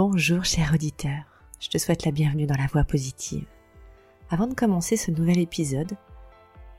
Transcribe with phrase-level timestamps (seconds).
[0.00, 1.22] Bonjour cher auditeur,
[1.58, 3.46] je te souhaite la bienvenue dans la voie positive.
[4.30, 5.92] Avant de commencer ce nouvel épisode,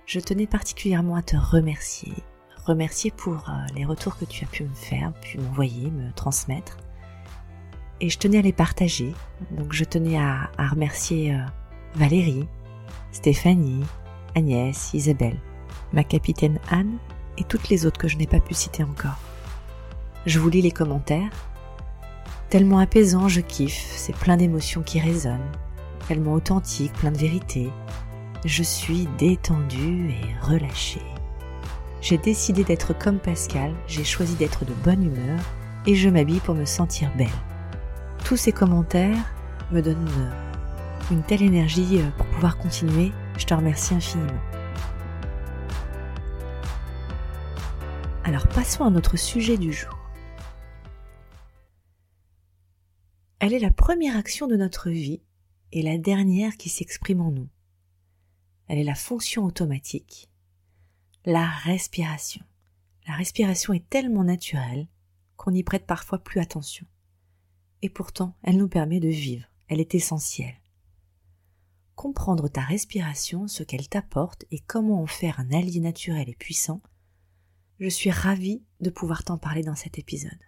[0.05, 2.13] je tenais particulièrement à te remercier.
[2.65, 6.77] Remercier pour euh, les retours que tu as pu me faire, pu m'envoyer, me transmettre.
[8.01, 9.13] Et je tenais à les partager.
[9.51, 11.39] Donc je tenais à, remercier euh,
[11.95, 12.47] Valérie,
[13.11, 13.83] Stéphanie,
[14.35, 15.39] Agnès, Isabelle,
[15.91, 16.97] ma capitaine Anne
[17.37, 19.17] et toutes les autres que je n'ai pas pu citer encore.
[20.25, 21.31] Je vous lis les commentaires.
[22.49, 25.51] Tellement apaisant, je kiffe, c'est plein d'émotions qui résonnent.
[26.07, 27.69] Tellement authentique, plein de vérité.
[28.45, 31.01] Je suis détendue et relâchée.
[32.01, 35.39] J'ai décidé d'être comme Pascal, j'ai choisi d'être de bonne humeur
[35.85, 37.27] et je m'habille pour me sentir belle
[38.29, 39.33] tous ces commentaires
[39.71, 43.11] me donnent euh, une telle énergie euh, pour pouvoir continuer.
[43.39, 44.39] Je te remercie infiniment.
[48.23, 49.97] Alors passons à notre sujet du jour.
[53.39, 55.23] Elle est la première action de notre vie
[55.71, 57.49] et la dernière qui s'exprime en nous.
[58.67, 60.29] Elle est la fonction automatique,
[61.25, 62.45] la respiration.
[63.07, 64.87] La respiration est tellement naturelle
[65.35, 66.85] qu'on n'y prête parfois plus attention
[67.81, 70.55] et pourtant elle nous permet de vivre, elle est essentielle.
[71.95, 76.81] Comprendre ta respiration, ce qu'elle t'apporte et comment en faire un allié naturel et puissant,
[77.79, 80.39] je suis ravie de pouvoir t'en parler dans cet épisode.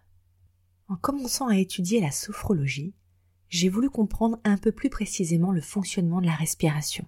[0.88, 2.94] En commençant à étudier la sophrologie,
[3.48, 7.06] j'ai voulu comprendre un peu plus précisément le fonctionnement de la respiration,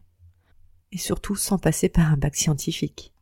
[0.91, 3.13] et surtout sans passer par un bac scientifique.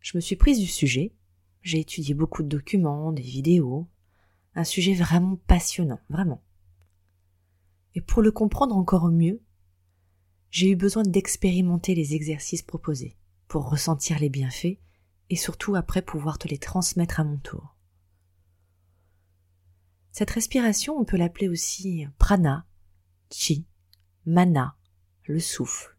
[0.00, 1.14] Je me suis prise du sujet,
[1.62, 3.88] j'ai étudié beaucoup de documents, des vidéos,
[4.58, 6.42] un sujet vraiment passionnant, vraiment.
[7.94, 9.40] Et pour le comprendre encore mieux,
[10.50, 13.16] j'ai eu besoin d'expérimenter les exercices proposés,
[13.46, 14.78] pour ressentir les bienfaits
[15.30, 17.76] et surtout après pouvoir te les transmettre à mon tour.
[20.10, 22.66] Cette respiration, on peut l'appeler aussi prana,
[23.30, 23.64] chi,
[24.26, 24.76] mana,
[25.24, 25.96] le souffle.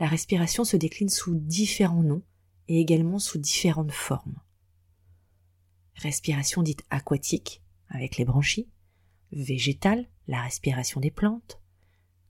[0.00, 2.22] La respiration se décline sous différents noms
[2.68, 4.40] et également sous différentes formes
[5.94, 8.68] respiration dite aquatique, avec les branchies,
[9.32, 11.60] végétale, la respiration des plantes,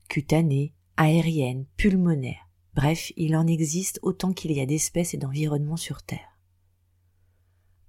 [0.08, 6.03] cutanée, aérienne, pulmonaire, bref, il en existe autant qu'il y a d'espèces et d'environnements sur
[6.03, 6.38] Terre.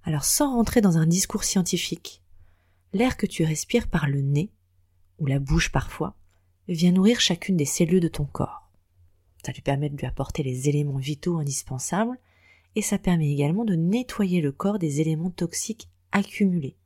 [0.04, 2.22] Alors sans rentrer dans un discours scientifique,
[2.94, 4.52] l'air que tu respires par le nez,
[5.20, 6.16] ou la bouche parfois,
[6.68, 8.70] vient nourrir chacune des cellules de ton corps.
[9.46, 12.18] Ça lui permet de lui apporter les éléments vitaux indispensables
[12.76, 16.78] et ça permet également de nettoyer le corps des éléments toxiques accumulés.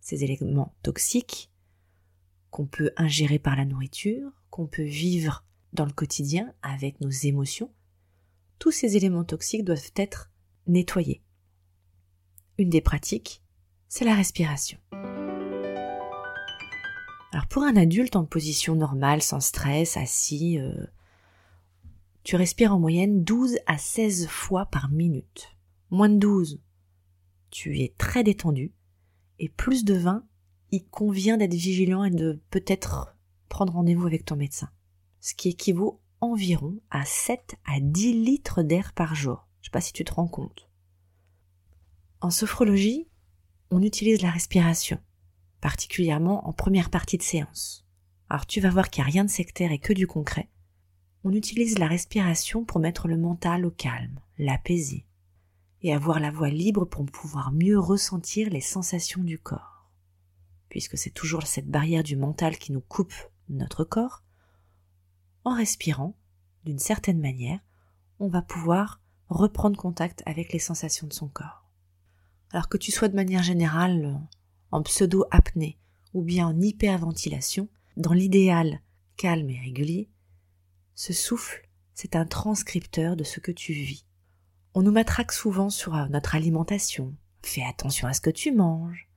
[0.00, 1.50] Ces éléments toxiques
[2.50, 7.70] qu'on peut ingérer par la nourriture, qu'on peut vivre dans le quotidien avec nos émotions,
[8.58, 10.30] tous ces éléments toxiques doivent être
[10.66, 11.22] nettoyés.
[12.58, 13.42] Une des pratiques,
[13.88, 14.78] c'est la respiration.
[17.32, 20.86] Alors pour un adulte en position normale, sans stress, assis, euh,
[22.30, 25.48] tu respires en moyenne 12 à 16 fois par minute.
[25.90, 26.62] Moins de 12,
[27.50, 28.72] tu es très détendu.
[29.40, 30.24] Et plus de 20,
[30.70, 33.16] il convient d'être vigilant et de peut-être
[33.48, 34.70] prendre rendez-vous avec ton médecin.
[35.18, 39.48] Ce qui équivaut environ à 7 à 10 litres d'air par jour.
[39.60, 40.70] Je sais pas si tu te rends compte.
[42.20, 43.08] En sophrologie,
[43.72, 45.00] on utilise la respiration,
[45.60, 47.84] particulièrement en première partie de séance.
[48.28, 50.48] Alors tu vas voir qu'il n'y a rien de sectaire et que du concret
[51.24, 55.06] on utilise la respiration pour mettre le mental au calme, l'apaiser,
[55.82, 59.90] et avoir la voix libre pour pouvoir mieux ressentir les sensations du corps.
[60.68, 63.14] Puisque c'est toujours cette barrière du mental qui nous coupe
[63.48, 64.22] notre corps,
[65.44, 66.16] en respirant,
[66.64, 67.60] d'une certaine manière,
[68.18, 71.70] on va pouvoir reprendre contact avec les sensations de son corps.
[72.52, 74.20] Alors que tu sois de manière générale
[74.70, 75.78] en pseudo-apnée
[76.12, 78.80] ou bien en hyperventilation, dans l'idéal
[79.16, 80.10] calme et régulier,
[81.00, 84.04] ce souffle, c'est un transcripteur de ce que tu vis.
[84.74, 87.16] On nous matraque souvent sur euh, notre alimentation.
[87.42, 89.08] Fais attention à ce que tu manges.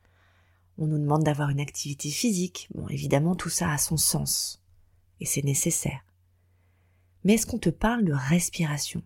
[0.78, 2.70] On nous demande d'avoir une activité physique.
[2.74, 4.64] Bon, évidemment, tout ça a son sens.
[5.20, 6.06] Et c'est nécessaire.
[7.26, 9.04] Mais est-ce qu'on te parle de respiration?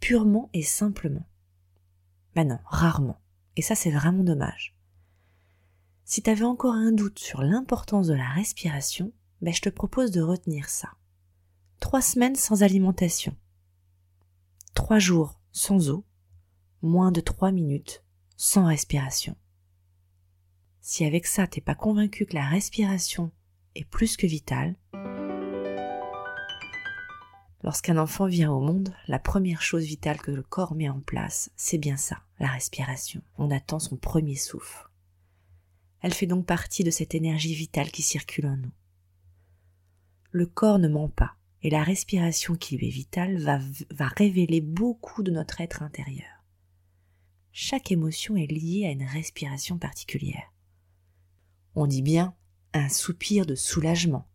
[0.00, 1.28] Purement et simplement?
[2.34, 3.20] Ben non, rarement.
[3.56, 4.74] Et ça, c'est vraiment dommage.
[6.06, 10.12] Si tu avais encore un doute sur l'importance de la respiration, ben je te propose
[10.12, 10.88] de retenir ça.
[11.80, 13.36] Trois semaines sans alimentation.
[14.74, 16.04] Trois jours sans eau.
[16.82, 18.02] Moins de trois minutes
[18.36, 19.36] sans respiration.
[20.80, 23.30] Si avec ça t'es pas convaincu que la respiration
[23.74, 24.76] est plus que vitale,
[27.62, 31.50] lorsqu'un enfant vient au monde, la première chose vitale que le corps met en place,
[31.56, 33.22] c'est bien ça, la respiration.
[33.36, 34.88] On attend son premier souffle.
[36.00, 38.72] Elle fait donc partie de cette énergie vitale qui circule en nous.
[40.30, 43.58] Le corps ne ment pas, et la respiration qui lui est vitale va,
[43.90, 46.44] va révéler beaucoup de notre être intérieur.
[47.50, 50.54] Chaque émotion est liée à une respiration particulière.
[51.74, 52.36] On dit bien
[52.72, 54.28] un soupir de soulagement.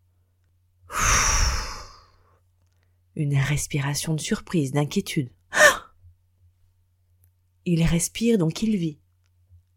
[3.15, 5.31] Une respiration de surprise, d'inquiétude.
[7.65, 8.99] Il respire donc il vit.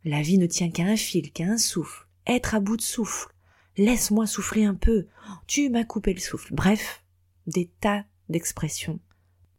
[0.03, 2.09] La vie ne tient qu'à un fil, qu'à un souffle.
[2.27, 3.33] Être à bout de souffle.
[3.77, 5.07] Laisse-moi souffler un peu.
[5.47, 6.53] Tu m'as coupé le souffle.
[6.53, 7.04] Bref,
[7.47, 9.01] des tas d'expressions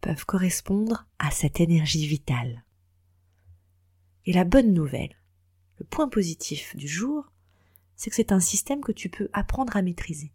[0.01, 2.63] peuvent correspondre à cette énergie vitale.
[4.25, 5.15] Et la bonne nouvelle,
[5.79, 7.31] le point positif du jour,
[7.95, 10.31] c'est que c'est un système que tu peux apprendre à maîtriser.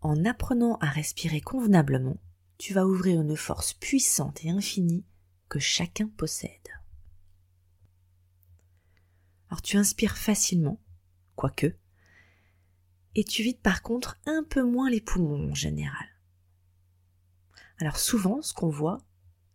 [0.00, 2.16] En apprenant à respirer convenablement,
[2.58, 5.04] tu vas ouvrir une force puissante et infinie
[5.48, 6.50] que chacun possède.
[9.48, 10.80] Alors tu inspires facilement,
[11.34, 11.74] quoique,
[13.14, 16.06] et tu vides par contre un peu moins les poumons en général.
[17.78, 18.98] Alors souvent, ce qu'on voit,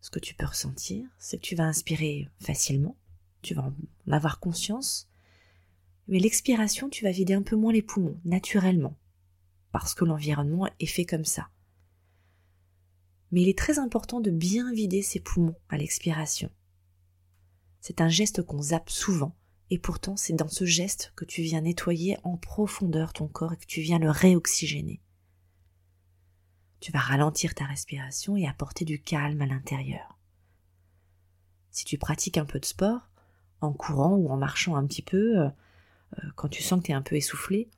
[0.02, 2.98] ce que tu peux ressentir, c'est que tu vas inspirer facilement,
[3.42, 5.08] tu vas en avoir conscience,
[6.08, 8.98] mais l'expiration, tu vas vider un peu moins les poumons, naturellement,
[9.72, 11.50] parce que l'environnement est fait comme ça.
[13.32, 16.52] Mais il est très important de bien vider ses poumons à l'expiration.
[17.82, 19.36] C'est un geste qu'on zappe souvent,
[19.70, 23.58] et pourtant c'est dans ce geste que tu viens nettoyer en profondeur ton corps et
[23.58, 25.02] que tu viens le réoxygéner.
[26.80, 30.20] Tu vas ralentir ta respiration et apporter du calme à l'intérieur.
[31.72, 33.10] Si tu pratiques un peu de sport,
[33.62, 35.50] en courant ou en marchant un petit peu, euh,
[36.20, 37.70] euh, quand tu sens que tu es un peu essoufflé,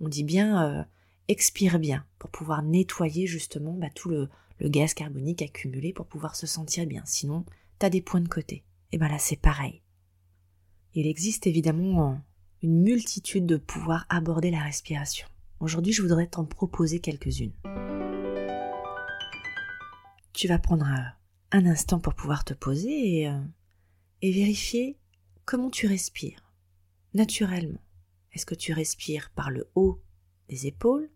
[0.00, 0.84] on dit bien euh,
[1.28, 4.28] expire bien pour pouvoir nettoyer justement bah, tout le,
[4.60, 7.02] gaz carbonique accumulé pour pouvoir se sentir bien.
[7.04, 7.44] Sinon,
[7.78, 8.64] tu as des points de côté.
[8.92, 9.82] Et bien là, c'est pareil.
[10.98, 12.22] Il existe évidemment
[12.62, 15.28] une multitude de pouvoirs aborder la respiration.
[15.60, 17.52] Aujourd'hui, je voudrais t'en proposer quelques-unes.
[20.32, 20.86] Tu vas prendre
[21.52, 23.38] un instant pour pouvoir te poser et, euh,
[24.22, 24.98] et vérifier
[25.44, 26.50] comment tu respires
[27.12, 27.84] naturellement
[28.32, 30.00] Est-ce que tu respires par le haut
[30.48, 31.10] des épaules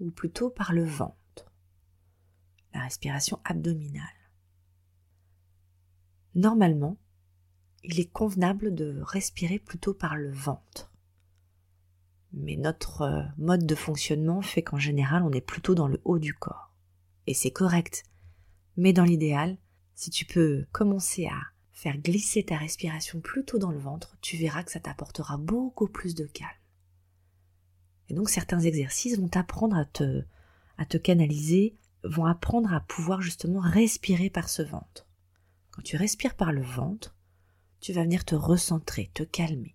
[0.00, 1.52] ou plutôt par le ventre?
[2.74, 4.02] La respiration abdominale.
[6.34, 6.98] Normalement,
[7.82, 10.90] il est convenable de respirer plutôt par le ventre.
[12.32, 16.18] Mais notre euh, mode de fonctionnement fait qu'en général on est plutôt dans le haut
[16.18, 16.72] du corps.
[17.26, 18.04] Et c'est correct.
[18.76, 19.56] Mais dans l'idéal,
[19.94, 21.40] si tu peux commencer à
[21.72, 26.14] faire glisser ta respiration plutôt dans le ventre, tu verras que ça t'apportera beaucoup plus
[26.14, 26.50] de calme.
[28.08, 30.24] Et donc certains exercices vont t'apprendre à te,
[30.78, 35.06] à te canaliser, vont apprendre à pouvoir justement respirer par ce ventre.
[35.70, 37.14] Quand tu respires par le ventre,
[37.80, 39.74] tu vas venir te recentrer, te calmer.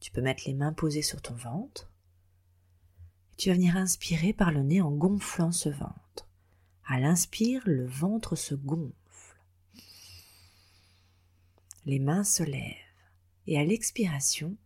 [0.00, 1.90] Tu peux mettre les mains posées sur ton ventre.
[3.36, 6.28] Tu vas venir inspirer par le nez en gonflant ce ventre.
[6.86, 8.92] À l'inspire, le ventre se gonfle
[11.84, 12.76] les mains se lèvent,
[13.46, 14.56] et à l'expiration,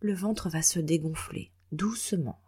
[0.00, 2.40] le ventre va se dégonfler doucement.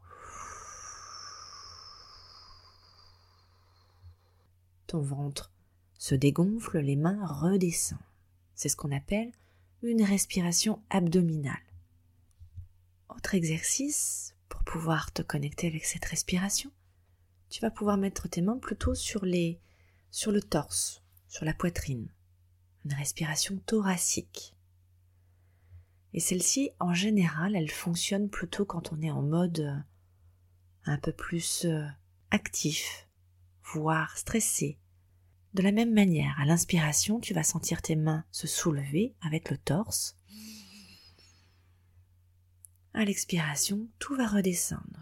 [4.86, 5.52] Ton ventre
[5.98, 7.98] se dégonfle, les mains redescendent.
[8.54, 9.32] C'est ce qu'on appelle
[9.82, 11.54] une respiration abdominale.
[13.08, 16.70] Autre exercice pour pouvoir te connecter avec cette respiration,
[17.48, 19.60] tu vas pouvoir mettre tes mains plutôt sur les
[20.10, 22.08] sur le torse, sur la poitrine
[22.86, 24.54] une respiration thoracique.
[26.14, 29.76] Et celle-ci, en général, elle fonctionne plutôt quand on est en mode euh,
[30.84, 31.84] un peu plus euh,
[32.30, 33.08] actif,
[33.74, 34.78] voire stressé.
[35.56, 39.56] De la même manière, à l'inspiration, tu vas sentir tes mains se soulever avec le
[39.56, 40.14] torse.
[42.92, 45.00] À l'expiration, tout va redescendre.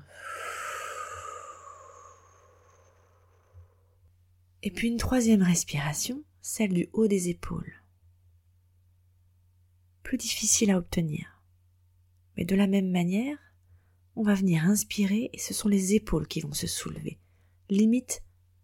[4.63, 7.83] Et puis une troisième respiration, celle du haut des épaules.
[10.05, 11.43] Plus difficile à obtenir.
[12.37, 13.39] Mais de la même manière,
[14.15, 17.19] on va venir inspirer et ce sont les épaules qui vont se soulever.
[17.71, 18.23] Limite,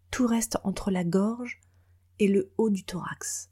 [0.09, 1.59] tout reste entre la gorge
[2.21, 3.49] et le haut du thorax.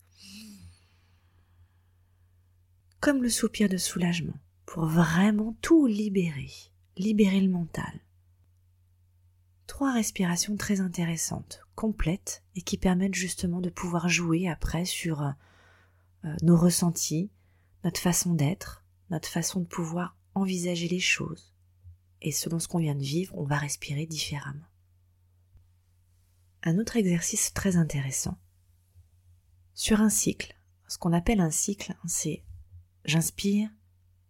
[2.99, 6.51] Comme le soupir de soulagement, pour vraiment tout libérer,
[6.95, 7.99] libérer le mental.
[9.65, 16.35] Trois respirations très intéressantes, complètes et qui permettent justement de pouvoir jouer après sur euh,
[16.43, 17.31] nos ressentis,
[17.83, 21.55] notre façon d'être, notre façon de pouvoir envisager les choses.
[22.21, 24.67] Et selon ce qu'on vient de vivre, on va respirer différemment.
[26.61, 28.37] Un autre exercice très intéressant.
[29.81, 30.57] Sur un cycle,
[30.89, 32.43] ce qu'on appelle un cycle, c'est
[33.05, 33.69] j'inspire,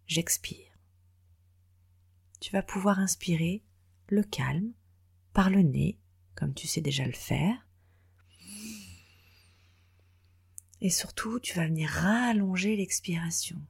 [0.06, 0.78] j'expire.
[2.38, 3.64] Tu vas pouvoir inspirer
[4.06, 4.72] le calme
[5.32, 5.98] par le nez,
[6.36, 7.66] comme tu sais déjà le faire.
[10.80, 13.60] Et surtout, tu vas venir rallonger l'expiration.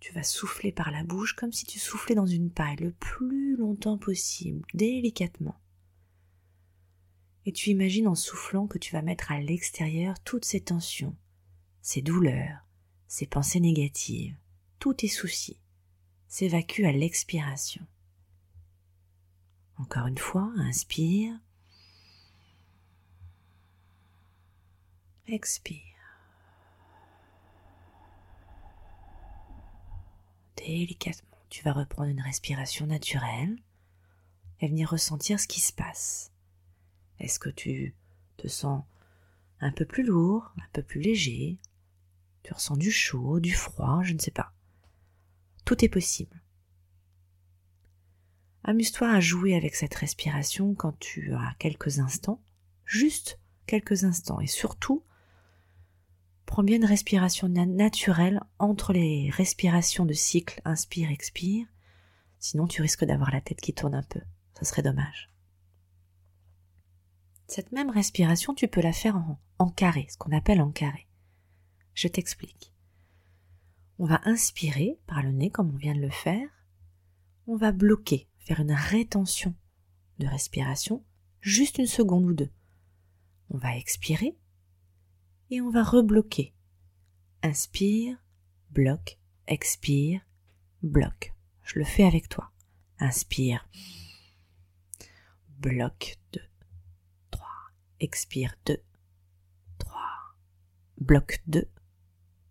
[0.00, 3.54] Tu vas souffler par la bouche comme si tu soufflais dans une paille le plus
[3.54, 5.60] longtemps possible, délicatement.
[7.46, 11.16] Et tu imagines en soufflant que tu vas mettre à l'extérieur toutes ces tensions,
[11.82, 12.66] ces douleurs,
[13.06, 14.36] ces pensées négatives,
[14.78, 15.60] tous tes soucis
[16.26, 17.86] s'évacuent à l'expiration.
[19.76, 21.38] Encore une fois, inspire.
[25.26, 25.94] Expire.
[30.66, 33.56] délicatement, tu vas reprendre une respiration naturelle
[34.60, 36.33] et venir ressentir ce qui se passe.
[37.20, 37.94] Est-ce que tu
[38.36, 38.84] te sens
[39.60, 41.58] un peu plus lourd, un peu plus léger?
[42.42, 44.52] Tu ressens du chaud, du froid, je ne sais pas.
[45.64, 46.42] Tout est possible.
[48.64, 52.42] Amuse-toi à jouer avec cette respiration quand tu as quelques instants,
[52.84, 55.02] juste quelques instants, et surtout
[56.46, 61.66] Prends bien une respiration naturelle entre les respirations de cycle inspire-expire,
[62.38, 64.20] sinon tu risques d'avoir la tête qui tourne un peu.
[64.58, 65.30] Ce serait dommage.
[67.46, 69.16] Cette même respiration, tu peux la faire
[69.58, 71.06] en, carré, ce qu'on appelle en carré.
[71.94, 72.72] Je t'explique.
[73.98, 76.48] On va inspirer par le nez comme on vient de le faire.
[77.46, 79.54] On va bloquer, faire une rétention
[80.18, 81.04] de respiration,
[81.40, 82.50] juste une seconde ou deux.
[83.50, 84.36] On va expirer
[85.50, 86.54] et on va rebloquer.
[87.42, 88.16] Inspire,
[88.70, 90.22] bloque, expire,
[90.82, 91.34] bloque.
[91.62, 92.50] Je le fais avec toi.
[92.98, 93.68] Inspire,
[95.58, 96.53] bloque 2, 3,
[98.04, 98.76] expire 2,
[99.78, 100.00] 3,
[100.98, 101.68] bloque 2,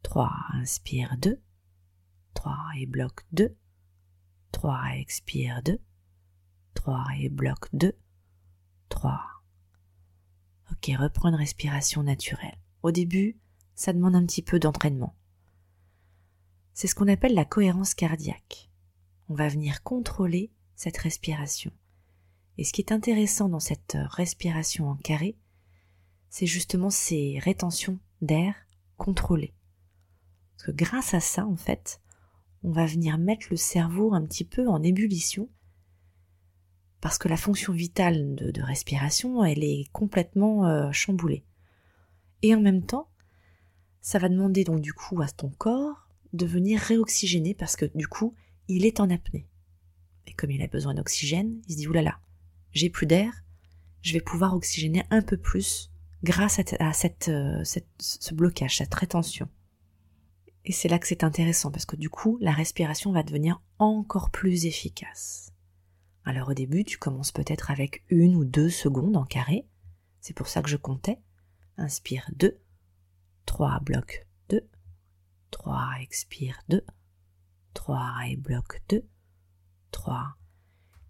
[0.01, 1.39] 3, inspire 2,
[2.33, 3.55] 3 et bloque 2,
[4.51, 5.79] 3 expire 2,
[6.73, 7.93] 3 et bloque 2,
[8.89, 9.21] 3.
[10.71, 12.57] Ok, reprends une respiration naturelle.
[12.81, 13.37] Au début,
[13.75, 15.15] ça demande un petit peu d'entraînement.
[16.73, 18.71] C'est ce qu'on appelle la cohérence cardiaque.
[19.29, 21.71] On va venir contrôler cette respiration.
[22.57, 25.37] Et ce qui est intéressant dans cette respiration en carré,
[26.33, 28.55] c'est justement ces rétentions d'air
[28.97, 29.53] contrôlées.
[30.57, 32.01] Parce que grâce à ça, en fait,
[32.63, 35.47] on va venir mettre le cerveau un petit peu en ébullition,
[37.01, 41.45] parce que la fonction vitale de, respiration, elle est complètement euh, chamboulée.
[42.41, 43.11] Et en même temps,
[44.01, 48.07] ça va demander donc du coup à ton corps de venir réoxygéner parce que du
[48.07, 48.33] coup,
[48.67, 49.47] il est en apnée.
[50.25, 52.19] Et comme il a besoin d'oxygène, il se dit oulala,
[52.71, 53.43] j'ai plus d'air,
[54.01, 55.92] je vais pouvoir oxygéner un peu plus
[56.23, 56.91] grâce à,
[57.29, 59.49] euh, ce blocage, cette rétention.
[60.65, 64.31] Et c'est là que c'est intéressant parce que du coup, la respiration va devenir encore
[64.31, 65.51] plus efficace.
[66.23, 69.67] Alors au début, tu commences peut-être avec une ou deux secondes en carré.
[70.21, 71.19] C'est pour ça que je comptais.
[71.75, 72.61] Inspire 2,
[73.45, 74.61] 3 bloc 2,
[75.51, 76.85] 3 expire 2,
[77.73, 79.05] 3 et bloc 2,
[79.91, 80.37] 3.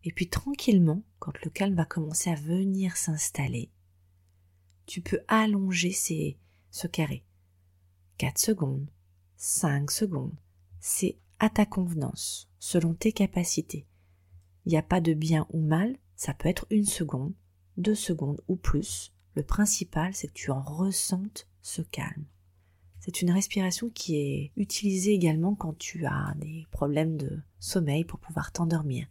[0.06, 3.70] Et puis tranquillement, quand le calme va commencer à venir s'installer,
[4.86, 6.38] tu peux allonger ces,
[6.72, 7.24] ce carré.
[8.18, 8.90] 4 secondes,
[9.38, 10.36] 5 secondes,
[10.80, 13.86] c'est à ta convenance, selon tes capacités.
[14.66, 17.34] Il n'y a pas de bien ou mal, ça peut être une seconde,
[17.78, 22.26] deux secondes ou plus, le principal, c'est que tu en ressentes ce calme.
[23.00, 28.20] C'est une respiration qui est utilisée également quand tu as des problèmes de sommeil pour
[28.20, 29.08] pouvoir t'endormir.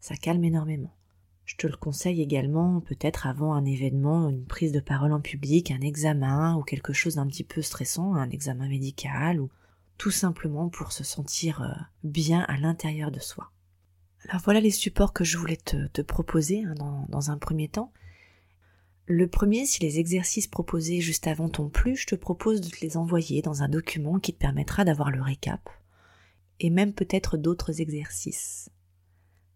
[0.00, 0.92] Ça calme énormément.
[1.50, 5.72] Je te le conseille également peut-être avant un événement, une prise de parole en public,
[5.72, 9.50] un examen ou quelque chose d'un petit peu stressant, un examen médical ou
[9.98, 11.72] tout simplement pour se sentir euh,
[12.04, 13.50] bien à l'intérieur de soi.
[14.28, 16.74] Alors voilà les supports que je voulais te, proposer hein,
[17.08, 17.92] dans un premier temps.
[19.06, 22.80] Le premier, si les exercices proposés juste avant t'ont plu, je te propose de te
[22.80, 25.68] les envoyer dans un document qui te permettra d'avoir le récap
[26.60, 28.70] et même peut-être d'autres exercices.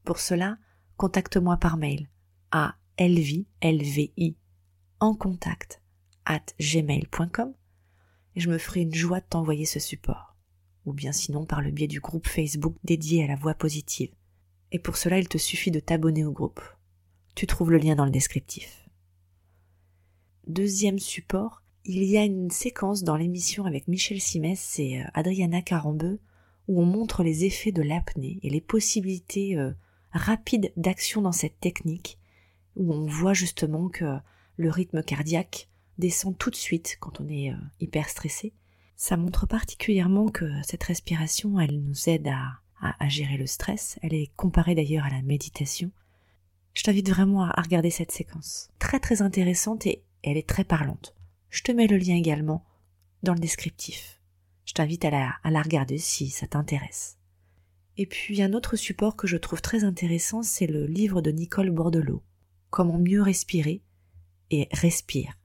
[0.02, 0.58] Pour cela,
[0.96, 2.08] contacte-moi par mail
[2.50, 4.36] à lvi, lvi,
[5.00, 5.82] en contact
[6.24, 7.54] at gmail.com
[8.36, 10.36] et je me ferai une joie de t'envoyer ce support.
[10.86, 14.14] Ou bien sinon par le biais du groupe Facebook dédié à la voix positive.
[14.72, 16.60] Et pour cela, il te suffit de t'abonner au groupe.
[17.34, 18.88] Tu trouves le lien dans le descriptif.
[20.46, 25.62] Deuxième support, il y a une séquence dans l'émission avec Michel Simès et euh, Adriana
[25.62, 26.20] Carambeu
[26.66, 29.56] où on montre les effets de l'apnée et les possibilités
[30.14, 32.18] rapides d'action dans cette technique,
[32.76, 34.16] où on voit justement que
[34.56, 35.68] le rythme cardiaque
[35.98, 38.52] descend tout de suite quand on est euh, hyper stressé.
[38.96, 43.98] Ça montre particulièrement que cette respiration, elle nous aide à, à, gérer le stress.
[44.02, 45.90] Elle est comparée d'ailleurs à la méditation.
[46.74, 48.70] Je t'invite vraiment à regarder cette séquence.
[48.78, 51.14] Très très intéressante et elle est très parlante.
[51.50, 52.64] Je te mets le lien également
[53.22, 54.20] dans le descriptif.
[54.64, 57.18] Je t'invite à la, à la regarder si ça t'intéresse.
[57.96, 61.70] Et puis un autre support que je trouve très intéressant, c'est le livre de Nicole
[61.70, 62.22] Bordelot.
[62.70, 63.82] Comment mieux respirer
[64.50, 65.38] et respire.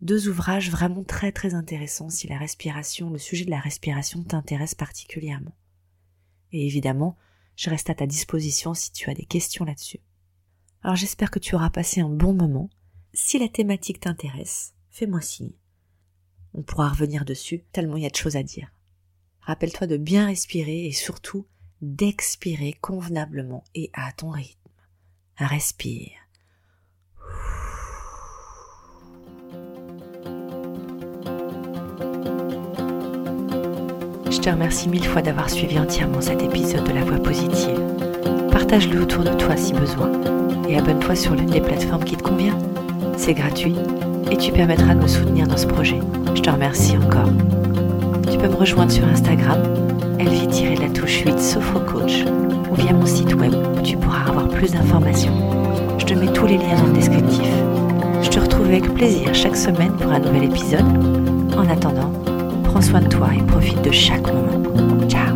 [0.00, 4.74] Deux ouvrages vraiment très très intéressants si la respiration, le sujet de la respiration t'intéresse
[4.74, 5.54] particulièrement.
[6.52, 7.16] Et évidemment,
[7.56, 10.00] je reste à ta disposition si tu as des questions là-dessus.
[10.82, 12.70] Alors j'espère que tu auras passé un bon moment.
[13.12, 15.52] Si la thématique t'intéresse, fais-moi signe.
[16.54, 18.72] On pourra revenir dessus, tellement il y a de choses à dire.
[19.42, 21.46] Rappelle-toi de bien respirer et surtout
[21.82, 24.56] d'expirer convenablement et à ton rythme.
[25.38, 26.12] Respire.
[34.30, 37.80] Je te remercie mille fois d'avoir suivi entièrement cet épisode de La Voix Positive.
[38.50, 40.12] Partage-le autour de toi si besoin
[40.68, 42.56] et abonne-toi sur l'une des plateformes qui te convient.
[43.16, 43.74] C'est gratuit
[44.30, 45.98] et tu permettras de me soutenir dans ce projet.
[46.34, 47.30] Je te remercie encore.
[48.30, 49.60] Tu peux me rejoindre sur Instagram,
[50.18, 51.58] elvie-la touche 8
[51.92, 52.24] Coach
[52.70, 55.34] ou via mon site web où tu pourras avoir plus d'informations.
[55.98, 57.48] Je te mets tous les liens dans le descriptif.
[58.22, 60.86] Je te retrouve avec plaisir chaque semaine pour un nouvel épisode.
[61.56, 62.12] En attendant,
[62.70, 65.08] Prends soin de toi et profite de chaque moment.
[65.08, 65.29] Ciao